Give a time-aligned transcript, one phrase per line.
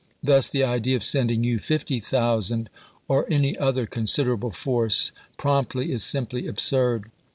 [0.23, 2.71] Thus the idea of sending you 50,000,
[3.07, 7.11] or any other considerable force, promptly is simply ab surd.